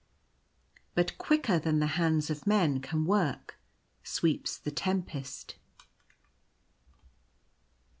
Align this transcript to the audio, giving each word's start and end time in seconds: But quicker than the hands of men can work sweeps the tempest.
But 0.95 1.19
quicker 1.19 1.59
than 1.59 1.77
the 1.77 1.85
hands 1.93 2.31
of 2.31 2.47
men 2.47 2.79
can 2.81 3.05
work 3.05 3.59
sweeps 4.03 4.57
the 4.57 4.71
tempest. 4.71 5.57